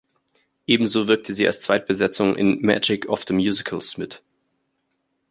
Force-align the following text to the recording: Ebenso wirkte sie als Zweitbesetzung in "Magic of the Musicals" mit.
Ebenso 0.65 1.07
wirkte 1.07 1.31
sie 1.31 1.45
als 1.45 1.61
Zweitbesetzung 1.61 2.35
in 2.35 2.59
"Magic 2.65 3.05
of 3.07 3.23
the 3.27 3.35
Musicals" 3.35 3.99
mit. 3.99 4.23